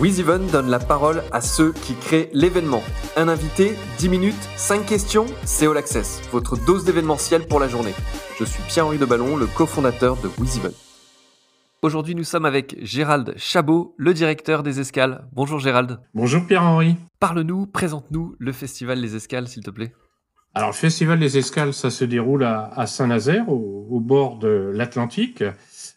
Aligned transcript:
WizEven 0.00 0.46
donne 0.46 0.70
la 0.70 0.78
parole 0.78 1.22
à 1.30 1.42
ceux 1.42 1.74
qui 1.74 1.94
créent 1.94 2.30
l'événement. 2.32 2.82
Un 3.16 3.28
invité, 3.28 3.74
10 3.98 4.08
minutes, 4.08 4.48
5 4.56 4.86
questions, 4.86 5.26
c'est 5.44 5.66
All 5.66 5.76
Access, 5.76 6.22
votre 6.32 6.56
dose 6.56 6.86
d'événementiel 6.86 7.46
pour 7.46 7.60
la 7.60 7.68
journée. 7.68 7.92
Je 8.38 8.44
suis 8.46 8.62
Pierre-Henri 8.62 8.96
de 8.96 9.04
Ballon, 9.04 9.36
le 9.36 9.44
cofondateur 9.44 10.16
de 10.16 10.30
WizEven. 10.38 10.72
Aujourd'hui, 11.82 12.14
nous 12.14 12.24
sommes 12.24 12.46
avec 12.46 12.78
Gérald 12.80 13.34
Chabot, 13.36 13.94
le 13.98 14.14
directeur 14.14 14.62
des 14.62 14.80
Escales. 14.80 15.26
Bonjour 15.34 15.58
Gérald. 15.58 16.00
Bonjour 16.14 16.46
Pierre-Henri. 16.46 16.96
Parle-nous, 17.18 17.66
présente-nous 17.66 18.36
le 18.38 18.52
festival 18.52 19.00
Les 19.00 19.16
Escales, 19.16 19.48
s'il 19.48 19.62
te 19.62 19.70
plaît. 19.70 19.92
Alors, 20.54 20.70
le 20.70 20.74
festival 20.74 21.20
des 21.20 21.38
Escales, 21.38 21.74
ça 21.74 21.90
se 21.90 22.04
déroule 22.04 22.42
à, 22.42 22.86
Saint-Nazaire, 22.86 23.48
au, 23.48 24.00
bord 24.00 24.38
de 24.38 24.72
l'Atlantique. 24.74 25.44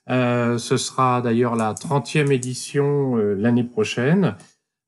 Euh, 0.09 0.57
ce 0.57 0.77
sera 0.77 1.21
d'ailleurs 1.21 1.55
la 1.55 1.73
30e 1.73 2.31
édition 2.31 3.17
euh, 3.17 3.36
l'année 3.36 3.64
prochaine. 3.64 4.36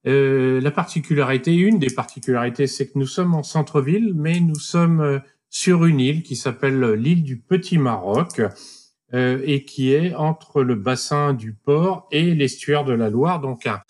Euh, 0.08 0.60
la 0.60 0.72
particularité, 0.72 1.56
une 1.56 1.80
des 1.80 1.90
particularités, 1.90 2.68
c'est 2.68 2.88
que 2.88 3.00
nous 3.00 3.08
sommes 3.08 3.34
en 3.34 3.44
centre-ville, 3.44 4.14
mais 4.14 4.40
nous 4.40 4.60
sommes 4.60 5.22
sur 5.50 5.86
une 5.86 6.00
île 6.00 6.22
qui 6.22 6.36
s'appelle 6.36 6.94
l'île 6.94 7.24
du 7.24 7.40
Petit 7.40 7.78
Maroc 7.78 8.42
et 9.14 9.64
qui 9.64 9.94
est 9.94 10.14
entre 10.14 10.62
le 10.62 10.76
bassin 10.76 11.34
du 11.34 11.54
port 11.54 12.08
et 12.12 12.36
l'estuaire 12.36 12.84
de 12.84 12.92
la 12.92 13.10
Loire, 13.10 13.40
donc 13.40 13.66
un, 13.66 13.82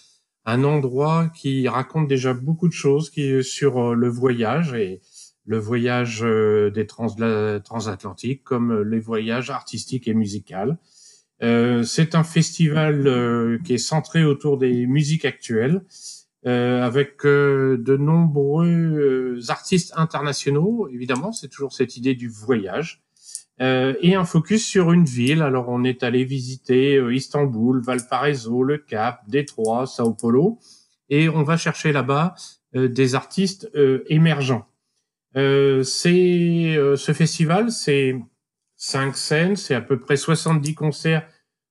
un, 0.45 0.63
endroit 0.63 1.29
qui 1.29 1.67
raconte 1.67 2.07
déjà 2.07 2.33
beaucoup 2.33 2.67
de 2.67 2.73
choses 2.73 3.09
qui, 3.09 3.43
sur 3.43 3.95
le 3.95 4.07
voyage 4.07 4.73
et 4.73 5.01
le 5.45 5.57
voyage 5.57 6.21
des 6.21 6.85
transatlantiques 6.85 8.43
comme 8.43 8.83
les 8.83 8.99
voyages 8.99 9.49
artistiques 9.49 10.07
et 10.07 10.13
musicaux. 10.13 10.77
Euh, 11.45 11.83
c'est 11.83 12.15
un 12.15 12.23
festival 12.23 13.05
euh, 13.07 13.59
qui 13.63 13.75
est 13.75 13.77
centré 13.77 14.23
autour 14.23 14.57
des 14.57 14.87
musiques 14.87 15.25
actuelles, 15.25 15.85
euh, 16.47 16.81
avec 16.81 17.23
de 17.23 17.97
nombreux 17.97 19.39
artistes 19.49 19.93
internationaux. 19.95 20.87
Évidemment, 20.91 21.31
c'est 21.31 21.49
toujours 21.49 21.73
cette 21.73 21.97
idée 21.97 22.15
du 22.15 22.29
voyage. 22.29 23.01
et 23.59 24.15
un 24.15 24.25
focus 24.25 24.65
sur 24.65 24.91
une 24.91 25.05
ville. 25.05 25.41
Alors, 25.41 25.69
on 25.69 25.83
est 25.83 26.03
allé 26.03 26.25
visiter 26.25 27.01
Istanbul, 27.11 27.81
Valparaiso, 27.81 28.63
Le 28.63 28.77
Cap, 28.77 29.21
Détroit, 29.29 29.87
Sao 29.87 30.13
Paulo, 30.13 30.59
et 31.09 31.29
on 31.29 31.43
va 31.43 31.55
chercher 31.55 31.93
là-bas 31.93 32.35
des 32.73 33.15
artistes 33.15 33.71
émergents. 34.07 34.67
c'est 35.35 36.75
ce 37.05 37.11
festival, 37.13 37.71
c'est 37.71 38.19
cinq 38.75 39.15
scènes, 39.15 39.55
c'est 39.55 39.75
à 39.75 39.81
peu 39.81 39.97
près 39.99 40.17
70 40.17 40.75
concerts 40.75 41.25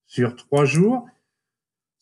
sur 0.06 0.36
trois 0.36 0.64
jours. 0.64 1.06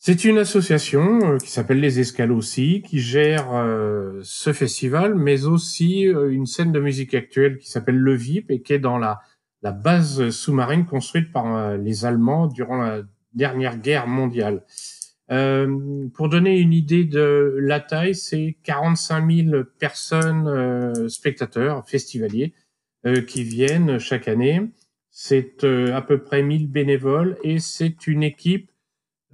C'est 0.05 0.25
une 0.25 0.37
association 0.37 1.35
euh, 1.35 1.37
qui 1.37 1.49
s'appelle 1.49 1.79
Les 1.79 2.01
Escales 2.01 2.33
aussi, 2.33 2.81
qui 2.81 2.99
gère 2.99 3.53
euh, 3.53 4.19
ce 4.21 4.51
festival, 4.51 5.15
mais 5.15 5.45
aussi 5.45 6.09
euh, 6.09 6.29
une 6.29 6.45
scène 6.45 6.73
de 6.73 6.79
musique 6.81 7.13
actuelle 7.13 7.57
qui 7.57 7.71
s'appelle 7.71 7.95
Le 7.95 8.13
VIP 8.13 8.51
et 8.51 8.61
qui 8.61 8.73
est 8.73 8.79
dans 8.79 8.97
la, 8.97 9.21
la 9.61 9.71
base 9.71 10.29
sous-marine 10.29 10.83
construite 10.85 11.31
par 11.31 11.77
les 11.77 12.03
Allemands 12.03 12.47
durant 12.47 12.81
la 12.81 13.03
dernière 13.33 13.77
guerre 13.77 14.07
mondiale. 14.07 14.65
pour 15.29 16.27
donner 16.27 16.59
une 16.59 16.73
idée 16.73 17.05
de 17.05 17.55
la 17.61 17.79
taille, 17.79 18.13
c'est 18.13 18.57
45 18.63 19.31
000 19.31 19.63
personnes, 19.79 21.07
spectateurs, 21.07 21.87
festivaliers, 21.87 22.53
qui 23.27 23.43
viennent 23.43 23.99
chaque 23.99 24.27
année. 24.27 24.69
C'est 25.15 25.63
euh, 25.63 25.95
à 25.95 26.01
peu 26.01 26.17
près 26.23 26.41
1000 26.41 26.67
bénévoles 26.71 27.37
et 27.43 27.59
c'est 27.59 28.07
une 28.07 28.23
équipe 28.23 28.71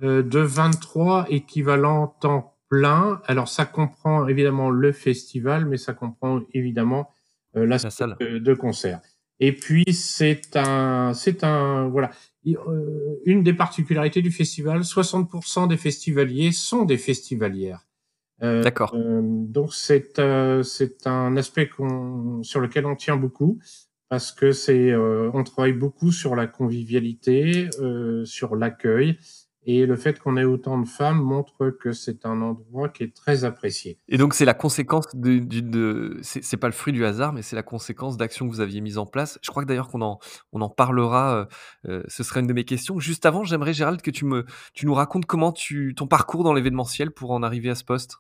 euh, 0.04 0.22
de 0.22 0.40
23 0.40 1.28
équivalents 1.30 2.18
temps 2.20 2.58
plein. 2.68 3.22
Alors 3.28 3.48
ça 3.48 3.66
comprend 3.66 4.28
évidemment 4.28 4.72
le 4.72 4.92
festival, 4.92 5.66
mais 5.66 5.78
ça 5.78 5.94
comprend 5.94 6.42
évidemment 6.54 7.10
euh, 7.56 7.66
la, 7.66 7.80
salle 7.80 8.18
de, 8.20 8.54
concert. 8.54 9.00
Et 9.40 9.56
puis 9.56 9.86
c'est 9.94 10.58
un, 10.58 11.14
c'est 11.14 11.46
un, 11.46 11.88
voilà, 11.88 12.12
une 12.44 13.44
des 13.44 13.54
particularités 13.54 14.22
du 14.22 14.32
festival. 14.32 14.82
60% 14.82 15.70
des 15.70 15.78
festivaliers 15.78 16.52
sont 16.52 16.84
des 16.84 16.98
festivalières. 16.98 17.86
D'accord. 18.42 18.96
donc 18.96 19.74
c'est 19.74 20.22
c'est 20.64 21.08
un 21.08 21.36
aspect 21.36 21.70
sur 22.42 22.62
lequel 22.62 22.86
on 22.86 22.96
tient 22.96 23.18
beaucoup 23.18 23.60
parce 24.10 24.32
que 24.32 24.52
c'est 24.52 24.92
euh, 24.92 25.32
on 25.34 25.44
travaille 25.44 25.74
beaucoup 25.74 26.12
sur 26.12 26.36
la 26.36 26.48
convivialité, 26.48 27.70
euh, 27.80 28.26
sur 28.26 28.56
l'accueil 28.56 29.18
et 29.66 29.86
le 29.86 29.98
fait 29.98 30.20
qu'on 30.20 30.38
ait 30.38 30.46
autant 30.46 30.80
de 30.80 30.88
femmes 30.88 31.22
montre 31.22 31.70
que 31.70 31.92
c'est 31.92 32.26
un 32.26 32.42
endroit 32.42 32.90
qui 32.90 33.04
est 33.04 33.16
très 33.16 33.44
apprécié. 33.44 34.00
Et 34.08 34.18
donc 34.18 34.34
c'est 34.34 34.46
la 34.46 34.54
conséquence 34.54 35.06
d'une, 35.14 35.48
de, 35.48 36.18
c'est, 36.22 36.58
pas 36.58 36.68
le 36.68 36.74
fruit 36.74 36.94
du 36.94 37.06
hasard, 37.06 37.34
mais 37.34 37.42
c'est 37.42 37.56
la 37.56 37.64
conséquence 37.64 38.18
d'actions 38.18 38.48
que 38.48 38.52
vous 38.52 38.62
aviez 38.62 38.82
mises 38.82 38.98
en 38.98 39.06
place. 39.06 39.38
Je 39.44 39.50
crois 39.52 39.64
que 39.64 39.68
d'ailleurs 39.68 39.90
qu'on 39.90 40.02
en, 40.02 40.18
on 40.54 40.62
en 40.62 40.70
parlera. 40.70 41.48
Euh, 41.88 42.02
ce 42.08 42.24
serait 42.24 42.40
une 42.40 42.48
de 42.48 42.54
mes 42.54 42.66
questions. 42.66 43.00
Juste 43.00 43.26
avant, 43.26 43.44
j'aimerais 43.44 43.74
Gérald 43.74 44.02
que 44.02 44.12
tu 44.12 44.26
me, 44.26 44.46
tu 44.74 44.86
nous 44.86 44.94
racontes 44.94 45.26
comment 45.26 45.52
tu, 45.52 45.94
ton 45.96 46.08
parcours 46.08 46.44
dans 46.44 46.54
l'événementiel 46.54 47.12
pour 47.12 47.32
en 47.32 47.44
arriver 47.44 47.70
à 47.70 47.76
ce 47.76 47.84
poste. 47.84 48.18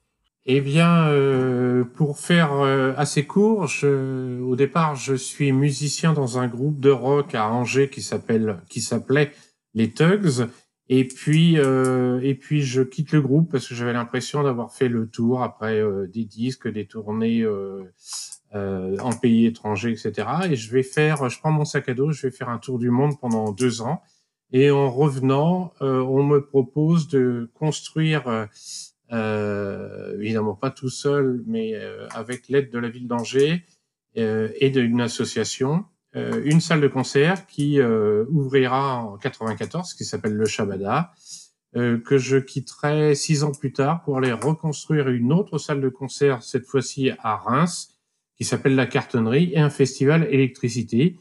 Eh 0.51 0.61
bien, 0.61 1.09
euh, 1.09 1.83
pour 1.83 2.17
faire 2.17 2.53
euh, 2.53 2.91
assez 2.97 3.27
court, 3.27 3.67
je, 3.67 4.41
au 4.41 4.55
départ, 4.55 4.95
je 4.95 5.13
suis 5.13 5.51
musicien 5.51 6.11
dans 6.11 6.39
un 6.39 6.47
groupe 6.47 6.79
de 6.79 6.89
rock 6.89 7.35
à 7.35 7.47
Angers 7.51 7.87
qui 7.87 8.01
s'appelle, 8.01 8.57
qui 8.67 8.81
s'appelait 8.81 9.31
les 9.75 9.93
Tugs. 9.93 10.47
Et 10.87 11.07
puis, 11.07 11.59
euh, 11.59 12.19
et 12.23 12.33
puis, 12.33 12.63
je 12.63 12.81
quitte 12.81 13.11
le 13.11 13.21
groupe 13.21 13.51
parce 13.51 13.67
que 13.67 13.75
j'avais 13.75 13.93
l'impression 13.93 14.41
d'avoir 14.41 14.73
fait 14.73 14.87
le 14.87 15.07
tour 15.07 15.43
après 15.43 15.83
des 16.11 16.25
disques, 16.25 16.67
des 16.67 16.87
tournées 16.87 17.45
en 18.51 19.11
pays 19.21 19.45
étrangers, 19.45 19.91
etc. 19.91 20.29
Et 20.49 20.55
je 20.55 20.71
vais 20.71 20.81
faire, 20.81 21.29
je 21.29 21.37
prends 21.37 21.51
mon 21.51 21.63
sac 21.63 21.89
à 21.89 21.93
dos, 21.93 22.09
je 22.09 22.25
vais 22.25 22.33
faire 22.33 22.49
un 22.49 22.57
tour 22.57 22.79
du 22.79 22.89
monde 22.89 23.19
pendant 23.21 23.51
deux 23.51 23.83
ans. 23.83 24.01
Et 24.51 24.71
en 24.71 24.89
revenant, 24.89 25.73
on 25.79 26.23
me 26.23 26.39
propose 26.39 27.07
de 27.07 27.51
construire 27.53 28.27
euh, 28.27 28.45
évidemment 29.11 30.55
pas 30.55 30.71
tout 30.71 30.89
seul, 30.89 31.43
mais 31.47 31.73
euh, 31.73 32.07
avec 32.09 32.47
l'aide 32.49 32.69
de 32.69 32.79
la 32.79 32.89
ville 32.89 33.07
d'Angers 33.07 33.63
euh, 34.17 34.49
et 34.55 34.69
d'une 34.69 35.01
association, 35.01 35.85
une 36.15 36.59
salle 36.59 36.81
de 36.81 36.87
concert 36.87 37.45
qui 37.45 37.79
ouvrira 37.79 38.97
en 38.97 39.17
94, 39.17 39.93
qui 39.93 40.03
s'appelle 40.03 40.33
le 40.33 40.45
Shabada, 40.47 41.11
que 41.75 42.17
je 42.17 42.37
quitterai 42.37 43.13
six 43.13 43.43
ans 43.43 43.51
plus 43.51 43.71
tard 43.71 44.01
pour 44.01 44.17
aller 44.17 44.31
reconstruire 44.31 45.09
une 45.09 45.31
autre 45.31 45.59
salle 45.59 45.81
de 45.81 45.87
concert, 45.87 46.41
cette 46.41 46.65
fois-ci 46.65 47.11
à 47.19 47.35
Reims, 47.35 47.99
qui 48.35 48.43
s'appelle 48.43 48.73
la 48.73 48.87
Cartonnerie, 48.87 49.51
et 49.53 49.59
un 49.59 49.69
festival 49.69 50.27
électricité. 50.31 51.15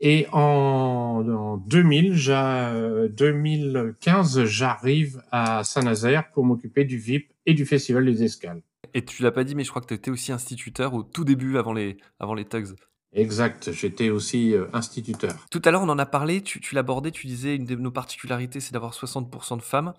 Et 0.00 0.26
en, 0.32 1.26
en 1.28 1.56
2000, 1.58 3.12
2015, 3.14 4.44
j'arrive 4.44 5.22
à 5.30 5.62
Saint-Nazaire 5.62 6.30
pour 6.32 6.44
m'occuper 6.44 6.84
du 6.84 6.96
VIP 6.96 7.30
et 7.44 7.52
du 7.52 7.66
Festival 7.66 8.06
des 8.06 8.24
Escales. 8.24 8.62
Et 8.94 9.04
tu 9.04 9.22
l'as 9.22 9.30
pas 9.30 9.44
dit, 9.44 9.54
mais 9.54 9.62
je 9.64 9.70
crois 9.70 9.82
que 9.82 9.86
tu 9.86 9.94
étais 9.94 10.10
aussi 10.10 10.32
instituteur 10.32 10.94
au 10.94 11.02
tout 11.02 11.24
début, 11.24 11.58
avant 11.58 11.72
les, 11.72 11.98
avant 12.18 12.34
les 12.34 12.44
Tugs. 12.44 12.74
Exact, 13.12 13.72
j'étais 13.72 14.08
aussi 14.08 14.54
euh, 14.54 14.68
instituteur. 14.72 15.34
Tout 15.50 15.60
à 15.64 15.72
l'heure, 15.72 15.82
on 15.82 15.88
en 15.88 15.98
a 15.98 16.06
parlé, 16.06 16.42
tu, 16.42 16.60
tu 16.60 16.76
l'abordais, 16.76 17.10
tu 17.10 17.26
disais 17.26 17.56
une 17.56 17.64
de 17.64 17.74
nos 17.74 17.90
particularités, 17.90 18.60
c'est 18.60 18.72
d'avoir 18.72 18.92
60% 18.92 19.56
de 19.56 19.62
femmes. 19.62 19.94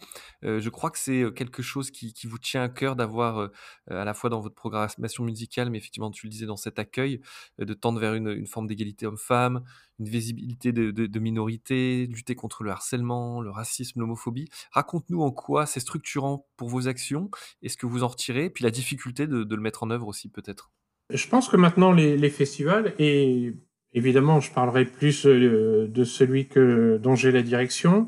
Euh, 0.45 0.61
je 0.61 0.69
crois 0.69 0.91
que 0.91 0.97
c'est 0.97 1.23
euh, 1.23 1.29
quelque 1.29 1.61
chose 1.61 1.91
qui, 1.91 2.13
qui 2.13 2.25
vous 2.25 2.37
tient 2.37 2.63
à 2.63 2.69
cœur 2.69 2.95
d'avoir 2.95 3.49
à 3.89 4.05
la 4.05 4.13
fois 4.13 4.29
dans 4.29 4.39
votre 4.39 4.55
programmation 4.55 5.25
musicale, 5.25 5.69
mais 5.69 5.77
effectivement, 5.77 6.09
tu 6.09 6.25
le 6.25 6.29
disais, 6.31 6.45
dans 6.45 6.55
cet 6.55 6.79
accueil, 6.79 7.19
de 7.59 7.73
tendre 7.73 7.99
vers 7.99 8.13
une, 8.13 8.29
une 8.29 8.47
forme 8.47 8.67
d'égalité 8.67 9.05
homme-femme, 9.05 9.61
une 9.99 10.07
visibilité 10.07 10.71
de, 10.71 10.91
de, 10.91 11.05
de 11.05 11.19
minorités, 11.19 12.07
lutter 12.07 12.35
contre 12.35 12.63
le 12.63 12.71
harcèlement, 12.71 13.41
le 13.41 13.51
racisme, 13.51 13.99
l'homophobie. 13.99 14.47
Raconte-nous 14.71 15.21
en 15.21 15.31
quoi 15.31 15.65
c'est 15.65 15.81
structurant 15.81 16.47
pour 16.55 16.69
vos 16.69 16.87
actions 16.87 17.29
et 17.61 17.67
ce 17.67 17.75
que 17.75 17.85
vous 17.85 18.03
en 18.03 18.07
retirez, 18.07 18.49
puis 18.49 18.63
la 18.63 18.71
difficulté 18.71 19.27
de, 19.27 19.43
de 19.43 19.55
le 19.55 19.61
mettre 19.61 19.83
en 19.83 19.89
œuvre 19.89 20.07
aussi 20.07 20.29
peut-être. 20.29 20.71
Je 21.13 21.27
pense 21.27 21.49
que 21.49 21.57
maintenant 21.57 21.91
les, 21.91 22.17
les, 22.17 22.29
festivals, 22.29 22.93
et 22.99 23.53
évidemment 23.93 24.39
je 24.39 24.51
parlerai 24.51 24.85
plus 24.85 25.25
euh, 25.25 25.87
de 25.87 26.03
celui 26.03 26.47
que 26.47 26.97
dont 27.01 27.15
j'ai 27.15 27.31
la 27.31 27.41
direction, 27.41 28.07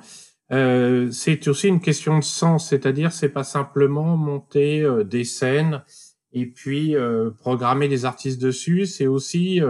euh, 0.52 1.10
c'est 1.12 1.48
aussi 1.48 1.68
une 1.68 1.80
question 1.80 2.20
de 2.20 2.24
sens, 2.24 2.70
c'est-à-dire 2.70 3.12
c'est 3.12 3.30
pas 3.30 3.44
simplement 3.44 4.18
monter 4.18 4.82
euh, 4.82 5.04
des 5.04 5.24
scènes 5.24 5.84
et 6.32 6.46
puis 6.46 6.96
euh, 6.96 7.32
programmer 7.32 7.88
des 7.88 8.06
artistes 8.06 8.42
dessus, 8.42 8.86
c'est 8.86 9.08
aussi, 9.08 9.62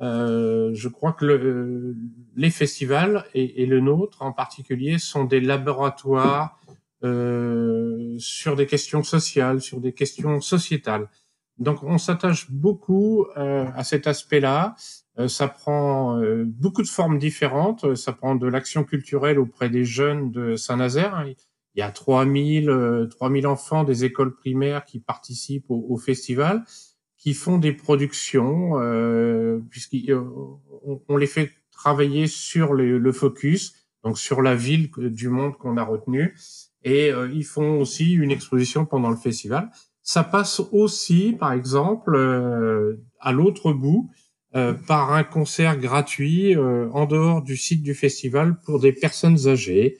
je 0.00 0.88
crois 0.88 1.12
que 1.12 1.24
le, 1.24 1.96
les 2.36 2.50
festivals 2.50 3.24
et, 3.34 3.62
et, 3.62 3.66
le 3.66 3.80
nôtre 3.80 4.22
en 4.22 4.32
particulier 4.32 4.98
sont 4.98 5.24
des 5.24 5.40
laboratoires 5.40 6.58
sur 7.02 8.56
des 8.56 8.66
questions 8.66 9.02
sociales, 9.02 9.60
sur 9.60 9.80
des 9.80 9.92
questions 9.92 10.40
sociétales. 10.40 11.08
Donc 11.58 11.82
on 11.82 11.98
s'attache 11.98 12.50
beaucoup 12.50 13.26
euh, 13.36 13.66
à 13.74 13.84
cet 13.84 14.06
aspect-là. 14.06 14.76
Euh, 15.18 15.28
ça 15.28 15.48
prend 15.48 16.20
euh, 16.20 16.44
beaucoup 16.46 16.82
de 16.82 16.88
formes 16.88 17.18
différentes. 17.18 17.94
Ça 17.96 18.12
prend 18.12 18.36
de 18.36 18.46
l'action 18.46 18.84
culturelle 18.84 19.38
auprès 19.38 19.68
des 19.68 19.84
jeunes 19.84 20.30
de 20.30 20.56
Saint-Nazaire. 20.56 21.24
il 21.26 21.78
y 21.78 21.82
a 21.82 21.90
3000, 21.90 23.08
3000 23.10 23.46
enfants 23.46 23.84
des 23.84 24.04
écoles 24.04 24.34
primaires 24.34 24.84
qui 24.84 25.00
participent 25.00 25.70
au, 25.70 25.96
festival, 25.96 26.64
qui 27.18 27.34
font 27.34 27.58
des 27.58 27.72
productions, 27.72 28.80
euh, 28.80 29.58
puisqu'on 29.70 30.60
on 31.08 31.16
les 31.16 31.26
fait 31.26 31.52
travailler 31.72 32.26
sur 32.26 32.72
le, 32.72 33.12
focus, 33.12 33.74
donc 34.04 34.18
sur 34.18 34.40
la 34.40 34.54
ville 34.54 34.90
du 34.90 35.28
monde 35.28 35.56
qu'on 35.58 35.76
a 35.76 35.84
retenu, 35.84 36.34
et 36.84 37.10
euh, 37.10 37.28
ils 37.32 37.44
font 37.44 37.80
aussi 37.80 38.12
une 38.12 38.30
exposition 38.30 38.86
pendant 38.86 39.10
le 39.10 39.16
festival. 39.16 39.70
Ça 40.08 40.24
passe 40.24 40.62
aussi, 40.72 41.36
par 41.38 41.52
exemple, 41.52 42.14
euh, 42.16 42.96
à 43.20 43.30
l'autre 43.30 43.74
bout, 43.74 44.08
euh, 44.56 44.72
par 44.72 45.12
un 45.12 45.22
concert 45.22 45.76
gratuit 45.76 46.56
euh, 46.56 46.88
en 46.94 47.04
dehors 47.04 47.42
du 47.42 47.58
site 47.58 47.82
du 47.82 47.92
festival 47.92 48.58
pour 48.64 48.80
des 48.80 48.92
personnes 48.92 49.48
âgées. 49.48 49.98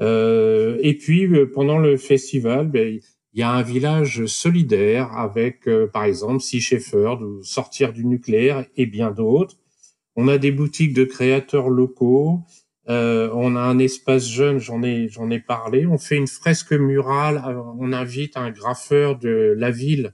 Euh, 0.00 0.76
et 0.82 0.94
puis 0.94 1.28
pendant 1.54 1.78
le 1.78 1.96
festival, 1.96 2.66
ben, 2.66 2.98
il 3.32 3.38
y 3.38 3.44
a 3.44 3.52
un 3.52 3.62
village 3.62 4.26
solidaire 4.26 5.16
avec, 5.16 5.68
par 5.92 6.02
exemple, 6.02 6.40
Sea 6.40 6.58
Shepherd 6.58 7.22
ou 7.22 7.40
Sortir 7.44 7.92
du 7.92 8.04
nucléaire 8.04 8.66
et 8.76 8.86
bien 8.86 9.12
d'autres. 9.12 9.54
On 10.16 10.26
a 10.26 10.36
des 10.36 10.50
boutiques 10.50 10.94
de 10.94 11.04
créateurs 11.04 11.70
locaux. 11.70 12.40
Euh, 12.88 13.30
on 13.32 13.56
a 13.56 13.60
un 13.60 13.78
espace 13.78 14.28
jeune, 14.28 14.58
j'en 14.58 14.82
ai 14.82 15.08
j'en 15.08 15.30
ai 15.30 15.40
parlé. 15.40 15.86
On 15.86 15.98
fait 15.98 16.16
une 16.16 16.26
fresque 16.26 16.72
murale. 16.72 17.42
On 17.78 17.92
invite 17.92 18.36
un 18.36 18.50
graffeur 18.50 19.18
de 19.18 19.54
la 19.56 19.70
ville 19.70 20.12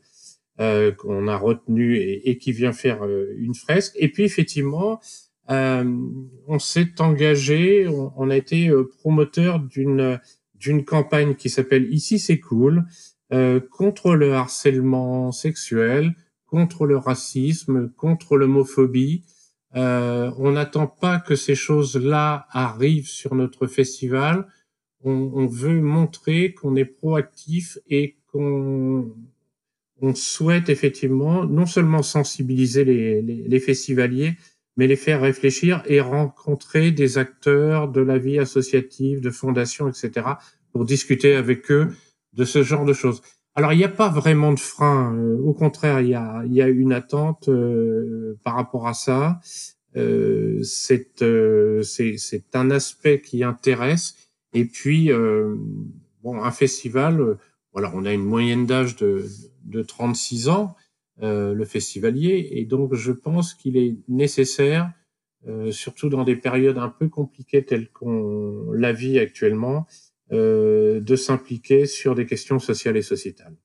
euh, 0.60 0.92
qu'on 0.92 1.26
a 1.26 1.38
retenu 1.38 1.96
et, 1.96 2.36
qui 2.36 2.52
vient 2.52 2.74
faire 2.74 3.02
euh, 3.06 3.34
une 3.38 3.54
fresque. 3.54 3.94
Et 3.96 4.08
puis 4.08 4.24
effectivement, 4.24 5.00
euh, 5.48 5.90
on 6.48 6.58
s'est 6.58 7.00
engagé, 7.00 7.88
on, 7.88 8.28
a 8.28 8.36
été 8.36 8.70
promoteur 8.98 9.58
d'une 9.58 10.20
d'une 10.56 10.84
campagne 10.84 11.34
qui 11.34 11.48
s'appelle 11.48 11.90
Ici 11.90 12.18
c'est 12.18 12.40
cool 12.40 12.84
contre 13.70 14.14
le 14.14 14.34
harcèlement 14.34 15.32
sexuel, 15.32 16.14
contre 16.44 16.84
le 16.84 16.98
racisme, 16.98 17.90
contre 17.96 18.36
l'homophobie. 18.36 19.24
On 19.74 20.50
n'attend 20.52 20.86
pas 20.86 21.18
que 21.20 21.34
ces 21.34 21.54
choses-là 21.54 22.46
arrivent 22.50 23.08
sur 23.08 23.34
notre 23.34 23.66
festival. 23.66 24.46
On, 25.02 25.30
on 25.34 25.46
veut 25.46 25.80
montrer 25.80 26.52
qu'on 26.54 26.76
est 26.76 26.84
proactif 26.84 27.78
et 27.88 28.16
qu'on 28.32 29.14
on 30.02 30.14
souhaite 30.14 30.68
effectivement 30.68 31.44
non 31.44 31.66
seulement 31.66 32.02
sensibiliser 32.02 32.84
les, 32.84 33.22
les, 33.22 33.60
festivaliers, 33.60 34.34
mais 34.76 34.86
les 34.86 34.96
faire 34.96 35.20
réfléchir 35.20 35.82
et 35.86 36.00
rencontrer 36.00 36.90
des 36.90 37.18
acteurs 37.18 37.88
de 37.88 38.00
la 38.00 38.18
vie 38.18 38.38
associative, 38.38 39.20
de 39.20 39.30
fondations, 39.30 39.88
etc., 39.88 40.26
pour 40.72 40.84
discuter 40.84 41.34
avec 41.34 41.70
eux 41.70 41.88
de 42.32 42.44
ce 42.44 42.62
genre 42.62 42.84
de 42.84 42.92
choses. 42.92 43.22
Alors, 43.60 43.74
il 43.74 43.76
n'y 43.76 43.84
a 43.84 43.90
pas 43.90 44.08
vraiment 44.08 44.54
de 44.54 44.58
frein. 44.58 45.14
Euh, 45.14 45.36
au 45.42 45.52
contraire, 45.52 46.00
il 46.00 46.08
y 46.08 46.14
a, 46.14 46.42
y 46.46 46.62
a 46.62 46.68
une 46.68 46.94
attente 46.94 47.50
euh, 47.50 48.38
par 48.42 48.54
rapport 48.54 48.88
à 48.88 48.94
ça. 48.94 49.38
Euh, 49.96 50.62
c'est 50.62 51.20
euh, 51.20 51.82
un 52.54 52.70
aspect 52.70 53.20
qui 53.20 53.44
intéresse. 53.44 54.16
Et 54.54 54.64
puis, 54.64 55.10
bon, 56.22 56.42
un 56.42 56.50
festival, 56.50 57.36
voilà, 57.74 57.92
on 57.94 58.06
a 58.06 58.14
une 58.14 58.24
moyenne 58.24 58.64
d'âge 58.64 58.96
de, 58.96 59.26
de 59.66 59.82
36 59.82 60.48
ans, 60.48 60.74
euh, 61.22 61.52
le 61.52 61.64
festivalier, 61.66 62.48
et 62.52 62.64
donc 62.64 62.94
je 62.94 63.12
pense 63.12 63.52
qu'il 63.52 63.76
est 63.76 63.94
nécessaire, 64.08 64.90
euh, 65.46 65.70
surtout 65.70 66.08
dans 66.08 66.24
des 66.24 66.36
périodes 66.36 66.78
un 66.78 66.88
peu 66.88 67.10
compliquées 67.10 67.62
telles 67.62 67.90
qu'on 67.90 68.72
la 68.72 68.94
vit 68.94 69.18
actuellement, 69.18 69.86
euh, 69.86 70.09
de 70.30 71.16
s'impliquer 71.16 71.86
sur 71.86 72.14
des 72.14 72.26
questions 72.26 72.58
sociales 72.58 72.96
et 72.96 73.02
sociétales. 73.02 73.56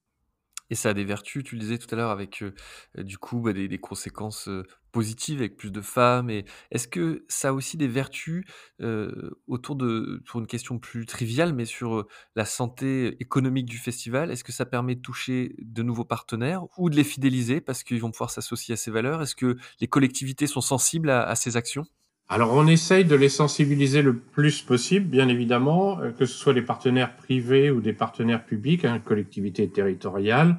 Et 0.72 0.76
ça 0.76 0.90
a 0.90 0.94
des 0.94 1.04
vertus, 1.04 1.44
tu 1.44 1.56
le 1.56 1.62
disais 1.62 1.78
tout 1.78 1.88
à 1.92 1.96
l'heure, 1.96 2.10
avec 2.10 2.42
euh, 2.42 2.52
du 2.98 3.18
coup 3.20 3.40
bah, 3.40 3.54
des, 3.54 3.68
des, 3.68 3.78
conséquences 3.78 4.48
euh, 4.48 4.64
positives, 4.92 5.40
avec 5.40 5.58
plus 5.58 5.72
de 5.72 5.82
femmes. 5.82 6.32
Et 6.32 6.46
est-ce 6.72 6.88
que 6.88 7.24
ça 7.28 7.50
a 7.50 7.54
aussi 7.54 7.78
des 7.78 7.88
vertus 7.88 8.46
euh, 8.82 9.30
autour 9.48 9.76
de, 9.76 10.24
pour 10.28 10.40
une 10.40 10.48
question 10.48 10.80
plus 10.80 11.06
triviale, 11.06 11.54
mais 11.54 11.66
sur 11.66 12.08
la 12.36 12.46
santé 12.46 13.16
économique 13.22 13.68
du 13.68 13.78
festival? 13.78 14.32
Est-ce 14.32 14.44
que 14.44 14.52
ça 14.52 14.66
permet 14.66 14.96
de 14.96 15.02
toucher 15.02 15.56
de 15.60 15.84
nouveaux 15.84 16.06
partenaires 16.06 16.66
ou 16.78 16.90
de 16.90 16.96
les 16.96 17.04
fidéliser 17.04 17.62
parce 17.62 17.84
qu'ils 17.84 18.02
vont 18.02 18.12
pouvoir 18.12 18.32
s'associer 18.32 18.74
à 18.74 18.78
ces 18.78 18.90
valeurs? 18.90 19.22
Est-ce 19.22 19.36
que 19.36 19.58
les 19.82 19.88
collectivités 19.88 20.48
sont 20.48 20.62
sensibles 20.62 21.12
à 21.12 21.36
ces 21.36 21.58
actions? 21.58 21.86
Alors 22.28 22.54
on 22.54 22.68
essaye 22.68 23.06
de 23.06 23.16
les 23.16 23.30
sensibiliser 23.30 24.02
le 24.02 24.18
plus 24.18 24.62
possible, 24.62 25.06
bien 25.06 25.28
évidemment, 25.28 26.00
euh, 26.00 26.12
que 26.12 26.26
ce 26.26 26.38
soit 26.38 26.54
des 26.54 26.62
partenaires 26.62 27.16
privés 27.16 27.70
ou 27.72 27.82
des 27.82 27.94
partenaires 27.94 28.46
publics, 28.46 28.86
hein, 28.86 29.00
collectivités 29.00 29.70
territoriales, 29.70 30.58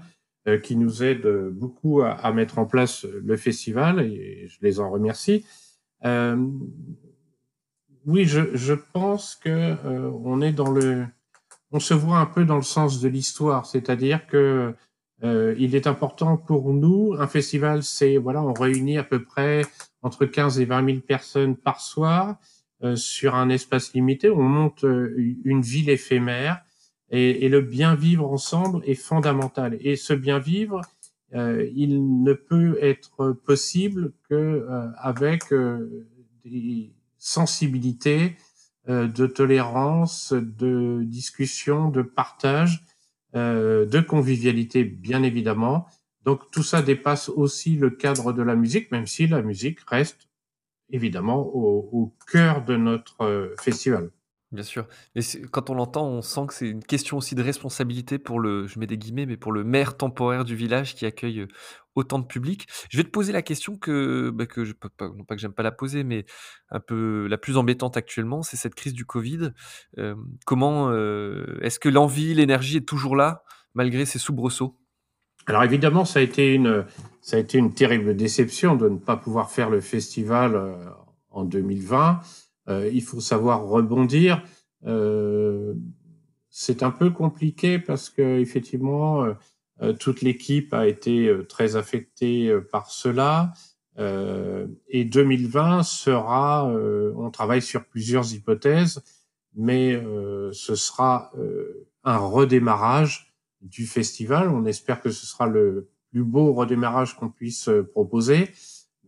euh, 0.49 0.59
qui 0.59 0.77
nous 0.77 1.03
aident 1.03 1.49
beaucoup 1.51 2.03
à, 2.03 2.33
mettre 2.33 2.61
en 2.61 2.67
place 2.67 3.05
le 3.05 3.37
festival, 3.37 3.99
et 4.01 4.47
je 4.47 4.59
les 4.63 4.79
en 4.79 4.91
remercie. 4.91 5.45
Euh, 6.05 6.37
oui, 8.05 8.27
je, 8.27 8.55
je, 8.55 8.75
pense 8.75 9.35
que 9.35 9.49
euh, 9.49 10.09
on 10.25 10.41
est 10.41 10.53
dans 10.53 10.71
le, 10.71 11.05
on 11.73 11.81
se 11.81 11.95
voit 11.95 12.19
un 12.19 12.27
peu 12.27 12.45
dans 12.45 12.55
le 12.55 12.63
sens 12.63 13.01
de 13.01 13.09
l'histoire, 13.09 13.67
c'est-à-dire 13.67 14.27
que 14.29 14.73
il 15.23 15.75
est 15.75 15.87
important 15.87 16.37
pour 16.37 16.75
nous, 16.75 17.17
un 17.19 17.27
festival, 17.27 17.83
c'est 17.83 18.19
voilà, 18.19 18.43
on 18.43 18.53
réunit 18.53 18.99
à 18.99 19.03
peu 19.03 19.25
près 19.25 19.63
entre 20.07 20.25
15 20.25 20.61
et 20.61 20.65
20 20.65 20.87
000 20.87 20.99
personnes 21.01 21.57
par 21.57 21.81
soir 21.81 22.37
euh, 22.85 22.95
sur 22.95 23.35
un 23.35 23.49
espace 23.49 23.93
limité. 23.93 24.31
On 24.31 24.43
monte 24.43 24.85
euh, 24.85 25.35
une 25.45 25.63
ville 25.63 25.91
éphémère 25.91 26.63
et, 27.11 27.45
et, 27.45 27.49
le 27.49 27.61
bien 27.61 27.97
vivre 27.97 28.31
ensemble 28.31 28.83
est 28.85 28.95
fondamental. 28.95 29.77
Et 29.81 29.97
ce 29.97 30.13
bien 30.13 30.39
vivre, 30.39 30.81
euh, 31.35 31.69
il 31.75 32.23
ne 32.23 32.35
peut 32.35 32.79
être 32.81 33.33
possible 33.33 34.13
que 34.29 34.35
euh, 34.35 34.89
avec 34.99 35.53
des 36.45 36.93
sensibilités 37.19 38.37
de 38.89 39.27
tolérance, 39.27 40.33
de 40.33 41.03
discussion, 41.03 41.91
de 41.91 42.03
partage, 42.03 42.85
de 43.35 44.01
convivialité, 44.01 44.85
bien 44.85 45.25
évidemment. 45.25 45.89
Donc 46.27 46.51
tout 46.51 46.65
ça 46.65 46.83
dépasse 46.83 47.29
aussi 47.29 47.77
le 47.77 47.89
cadre 47.89 48.33
de 48.33 48.43
la 48.43 48.57
musique, 48.57 48.91
même 48.91 49.07
si 49.07 49.29
la 49.29 49.43
musique 49.43 49.79
reste 49.89 50.29
évidemment 50.91 51.41
au, 51.41 52.15
cœur 52.31 52.65
de 52.65 52.77
notre 52.77 53.23
euh, 53.23 53.55
festival. 53.61 54.11
Bien 54.53 54.63
sûr. 54.63 54.87
Mais 55.15 55.23
quand 55.51 55.71
on 55.71 55.75
l'entend, 55.75 56.07
on 56.07 56.23
sent 56.23 56.47
que 56.49 56.55
c'est 56.55 56.69
une 56.69 56.83
question 56.83 57.17
aussi 57.17 57.35
de 57.35 57.43
responsabilité 57.43 58.19
pour 58.19 58.39
le, 58.39 58.67
je 58.67 58.79
mets 58.79 58.87
des 58.87 58.97
guillemets, 58.97 59.27
mais 59.27 59.37
pour 59.37 59.53
le 59.53 59.65
maire 59.65 59.97
temporaire 59.97 60.45
du 60.45 60.55
village 60.55 60.95
qui 60.95 61.05
accueille 61.05 61.41
euh, 61.41 61.49
autant 61.95 62.19
de 62.19 62.27
public. 62.27 62.67
Je 62.91 62.97
vais 62.97 63.05
te 63.05 63.11
poser 63.11 63.33
la 63.33 63.43
question 63.43 63.77
que, 63.77 64.31
bah, 64.31 64.47
que 64.47 64.65
je 64.65 64.73
peux 64.73 64.89
pas, 64.89 65.09
non 65.09 65.25
pas 65.25 65.35
que 65.35 65.41
j'aime 65.41 65.53
pas 65.53 65.65
la 65.65 65.73
poser, 65.73 66.05
mais 66.05 66.27
un 66.71 66.81
peu 66.81 67.27
la 67.29 67.39
plus 67.39 67.57
embêtante 67.57 67.97
actuellement, 67.97 68.43
c'est 68.43 68.57
cette 68.57 68.75
crise 68.75 68.95
du 68.95 69.05
Covid. 69.05 69.51
Euh, 69.99 70.15
comment 70.45 70.93
est-ce 70.93 71.79
que 71.79 71.89
l'envie, 71.89 72.35
l'énergie 72.35 72.79
est 72.79 72.89
toujours 72.89 73.15
là 73.15 73.45
malgré 73.75 74.07
ces 74.07 74.19
soubresauts? 74.19 74.77
Alors 75.47 75.63
évidemment, 75.63 76.05
ça 76.05 76.19
a 76.19 76.23
été 76.23 76.55
une, 76.55 76.85
ça 77.21 77.37
a 77.37 77.41
été 77.41 77.59
une 77.59 77.73
terrible 77.73 78.17
déception 78.17 78.75
de 78.75 78.89
ne 78.89 78.99
pas 78.99 79.17
pouvoir 79.17 79.51
faire 79.51 79.71
le 79.71 79.81
festival 79.81 80.57
euh, 80.57 80.75
en 81.31 81.45
2020. 81.45 82.21
Euh, 82.69 82.91
il 82.93 83.03
faut 83.03 83.21
savoir 83.21 83.65
rebondir. 83.65 84.43
Euh, 84.87 85.75
c'est 86.51 86.83
un 86.83 86.91
peu 86.91 87.11
compliqué 87.11 87.79
parce 87.79 88.11
que 88.11 88.39
effectivement, 88.41 89.27
euh, 89.83 89.93
toute 89.93 90.23
l'équipe 90.23 90.73
a 90.73 90.87
été 90.87 91.31
très 91.49 91.77
affectée 91.77 92.53
par 92.73 92.91
cela. 92.91 93.53
et 93.99 95.05
2020 95.05 95.83
sera, 95.83 96.65
on 96.65 97.31
travaille 97.31 97.63
sur 97.63 97.85
plusieurs 97.85 98.33
hypothèses, 98.33 99.03
mais 99.55 100.03
ce 100.53 100.75
sera 100.75 101.31
un 102.05 102.17
redémarrage 102.17 103.36
du 103.63 103.87
festival. 103.87 104.49
On 104.49 104.65
espère 104.65 105.01
que 105.01 105.11
ce 105.11 105.27
sera 105.27 105.47
le 105.47 105.89
plus 106.11 106.25
beau 106.25 106.53
redémarrage 106.53 107.17
qu'on 107.17 107.31
puisse 107.31 107.69
euh, 107.69 107.83
proposer, 107.83 108.51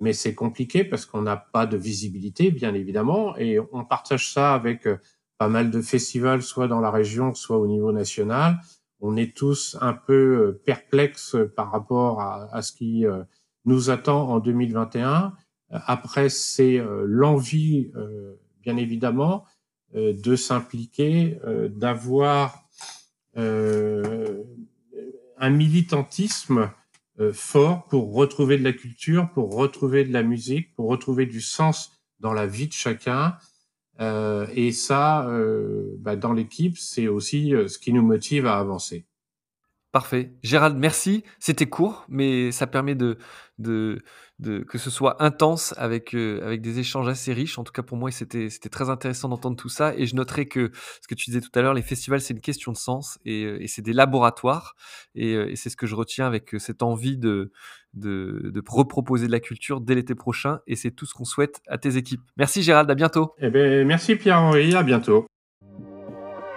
mais 0.00 0.12
c'est 0.12 0.34
compliqué 0.34 0.84
parce 0.84 1.06
qu'on 1.06 1.22
n'a 1.22 1.36
pas 1.36 1.66
de 1.66 1.76
visibilité, 1.76 2.50
bien 2.50 2.74
évidemment, 2.74 3.36
et 3.36 3.58
on 3.72 3.84
partage 3.84 4.32
ça 4.32 4.54
avec 4.54 4.86
euh, 4.86 4.98
pas 5.38 5.48
mal 5.48 5.70
de 5.70 5.80
festivals, 5.80 6.42
soit 6.42 6.68
dans 6.68 6.80
la 6.80 6.90
région, 6.90 7.34
soit 7.34 7.58
au 7.58 7.66
niveau 7.66 7.92
national. 7.92 8.58
On 9.00 9.16
est 9.16 9.36
tous 9.36 9.76
un 9.80 9.92
peu 9.92 10.12
euh, 10.12 10.62
perplexes 10.64 11.36
par 11.54 11.70
rapport 11.70 12.20
à, 12.20 12.60
ce 12.62 12.72
qui 12.72 13.04
nous 13.64 13.90
attend 13.90 14.28
en 14.28 14.40
2021. 14.40 15.32
Après, 15.70 16.28
c'est 16.28 16.82
l'envie, 17.04 17.92
bien 18.62 18.76
évidemment, 18.76 19.44
de 19.94 20.36
s'impliquer, 20.36 21.38
d'avoir 21.70 22.67
un 23.36 24.44
militantisme 25.50 26.70
euh, 27.20 27.32
fort 27.32 27.86
pour 27.86 28.12
retrouver 28.14 28.58
de 28.58 28.64
la 28.64 28.72
culture, 28.72 29.30
pour 29.32 29.54
retrouver 29.54 30.04
de 30.04 30.12
la 30.12 30.22
musique, 30.22 30.74
pour 30.74 30.88
retrouver 30.88 31.26
du 31.26 31.40
sens 31.40 31.92
dans 32.20 32.32
la 32.32 32.46
vie 32.46 32.68
de 32.68 32.72
chacun. 32.72 33.36
et 34.00 34.72
ça, 34.72 35.28
bah, 35.98 36.16
dans 36.16 36.32
l'équipe, 36.32 36.78
c'est 36.78 37.08
aussi 37.08 37.50
ce 37.50 37.78
qui 37.78 37.92
nous 37.92 38.02
motive 38.02 38.46
à 38.46 38.58
avancer. 38.58 39.06
Parfait. 39.98 40.30
Gérald, 40.44 40.78
merci. 40.78 41.24
C'était 41.40 41.66
court, 41.66 42.04
mais 42.08 42.52
ça 42.52 42.68
permet 42.68 42.94
de, 42.94 43.18
que 43.60 44.78
ce 44.78 44.90
soit 44.90 45.20
intense 45.20 45.74
avec, 45.76 46.14
euh, 46.14 46.40
avec 46.46 46.60
des 46.60 46.78
échanges 46.78 47.08
assez 47.08 47.32
riches. 47.32 47.58
En 47.58 47.64
tout 47.64 47.72
cas, 47.72 47.82
pour 47.82 47.96
moi, 47.96 48.12
c'était, 48.12 48.48
très 48.70 48.90
intéressant 48.90 49.28
d'entendre 49.28 49.56
tout 49.56 49.68
ça. 49.68 49.96
Et 49.96 50.06
je 50.06 50.14
noterai 50.14 50.46
que 50.46 50.70
ce 51.02 51.08
que 51.08 51.16
tu 51.16 51.30
disais 51.30 51.40
tout 51.40 51.50
à 51.56 51.62
l'heure, 51.62 51.74
les 51.74 51.82
festivals, 51.82 52.20
c'est 52.20 52.32
une 52.32 52.40
question 52.40 52.70
de 52.70 52.76
sens 52.76 53.18
et, 53.24 53.42
euh, 53.42 53.58
c'est 53.66 53.82
des 53.82 53.92
laboratoires. 53.92 54.76
Et, 55.16 55.34
euh, 55.34 55.50
et, 55.50 55.56
c'est 55.56 55.68
ce 55.68 55.76
que 55.76 55.88
je 55.88 55.96
retiens 55.96 56.28
avec 56.28 56.54
cette 56.60 56.84
envie 56.84 57.18
de, 57.18 57.50
de, 57.94 58.52
de 58.54 58.62
reproposer 58.68 59.26
de 59.26 59.32
la 59.32 59.40
culture 59.40 59.80
dès 59.80 59.96
l'été 59.96 60.14
prochain. 60.14 60.60
Et 60.68 60.76
c'est 60.76 60.92
tout 60.92 61.06
ce 61.06 61.14
qu'on 61.14 61.24
souhaite 61.24 61.60
à 61.66 61.76
tes 61.76 61.96
équipes. 61.96 62.22
Merci 62.36 62.62
Gérald, 62.62 62.88
à 62.88 62.94
bientôt. 62.94 63.34
Eh 63.38 63.50
ben, 63.50 63.84
merci 63.84 64.14
Pierre-Henri, 64.14 64.76
à 64.76 64.84
bientôt. 64.84 65.26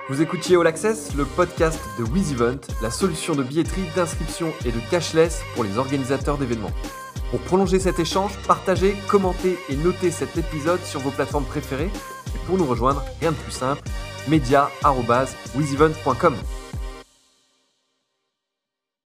Vous 0.09 0.21
écoutiez 0.21 0.57
All 0.57 0.67
Access, 0.67 1.15
le 1.15 1.23
podcast 1.25 1.79
de 1.97 2.03
WizEvent, 2.03 2.59
la 2.81 2.89
solution 2.89 3.35
de 3.35 3.43
billetterie, 3.43 3.85
d'inscription 3.95 4.51
et 4.65 4.71
de 4.71 4.79
cashless 4.89 5.43
pour 5.53 5.63
les 5.63 5.77
organisateurs 5.77 6.37
d'événements. 6.37 6.71
Pour 7.29 7.39
prolonger 7.41 7.79
cet 7.79 7.99
échange, 7.99 8.31
partagez, 8.47 8.95
commentez 9.07 9.59
et 9.69 9.75
notez 9.75 10.09
cet 10.11 10.35
épisode 10.37 10.81
sur 10.83 11.01
vos 11.01 11.11
plateformes 11.11 11.45
préférées. 11.45 11.91
Et 12.35 12.39
pour 12.47 12.57
nous 12.57 12.65
rejoindre, 12.65 13.05
rien 13.21 13.31
de 13.31 13.37
plus 13.37 13.53
simple, 13.53 13.83
media.wizevent.com. 14.27 16.35